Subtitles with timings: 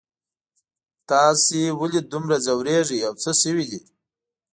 [1.09, 3.81] تاسو ولې دومره ځوریږئ او څه شوي دي